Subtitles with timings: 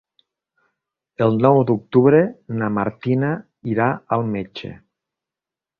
[1.25, 2.23] El nou d'octubre
[2.63, 3.31] na Martina
[3.75, 4.77] irà al metge.